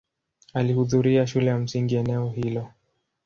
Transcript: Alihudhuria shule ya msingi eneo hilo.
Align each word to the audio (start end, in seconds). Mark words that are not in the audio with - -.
Alihudhuria 0.53 1.27
shule 1.27 1.45
ya 1.45 1.57
msingi 1.57 1.95
eneo 1.95 2.29
hilo. 2.29 2.71